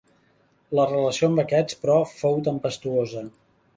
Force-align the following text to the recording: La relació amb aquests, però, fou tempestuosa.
La 0.77 0.85
relació 0.91 1.29
amb 1.31 1.43
aquests, 1.43 1.79
però, 1.83 1.99
fou 2.15 2.41
tempestuosa. 2.49 3.27